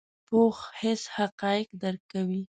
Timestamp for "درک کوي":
1.81-2.41